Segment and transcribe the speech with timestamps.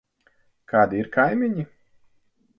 [0.73, 1.69] Kādi ir kaimiņi?